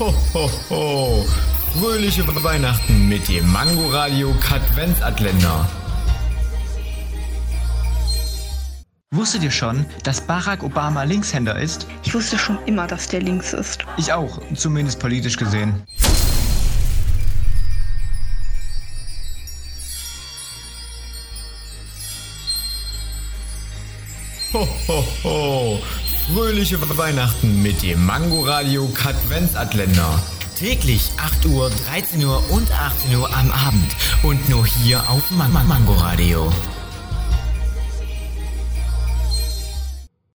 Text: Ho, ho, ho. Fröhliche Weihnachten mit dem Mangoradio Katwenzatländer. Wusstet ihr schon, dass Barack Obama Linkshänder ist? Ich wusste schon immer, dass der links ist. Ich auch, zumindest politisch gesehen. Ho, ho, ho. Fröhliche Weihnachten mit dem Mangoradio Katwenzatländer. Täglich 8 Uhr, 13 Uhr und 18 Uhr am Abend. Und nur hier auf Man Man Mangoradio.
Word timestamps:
Ho, 0.00 0.14
ho, 0.32 0.50
ho. 0.70 1.26
Fröhliche 1.78 2.26
Weihnachten 2.42 3.06
mit 3.06 3.28
dem 3.28 3.52
Mangoradio 3.52 4.34
Katwenzatländer. 4.40 5.68
Wusstet 9.10 9.42
ihr 9.42 9.50
schon, 9.50 9.84
dass 10.02 10.22
Barack 10.22 10.62
Obama 10.62 11.02
Linkshänder 11.02 11.60
ist? 11.60 11.86
Ich 12.02 12.14
wusste 12.14 12.38
schon 12.38 12.58
immer, 12.64 12.86
dass 12.86 13.08
der 13.08 13.20
links 13.20 13.52
ist. 13.52 13.84
Ich 13.98 14.10
auch, 14.10 14.40
zumindest 14.54 15.00
politisch 15.00 15.36
gesehen. 15.36 15.82
Ho, 24.54 24.66
ho, 24.88 25.04
ho. 25.24 25.82
Fröhliche 26.32 26.78
Weihnachten 26.96 27.60
mit 27.60 27.82
dem 27.82 28.06
Mangoradio 28.06 28.86
Katwenzatländer. 28.94 30.22
Täglich 30.56 31.10
8 31.16 31.46
Uhr, 31.46 31.70
13 31.88 32.24
Uhr 32.24 32.40
und 32.50 32.70
18 32.70 33.16
Uhr 33.16 33.28
am 33.34 33.50
Abend. 33.50 33.96
Und 34.22 34.48
nur 34.48 34.64
hier 34.64 35.00
auf 35.10 35.28
Man 35.32 35.52
Man 35.52 35.66
Mangoradio. 35.66 36.52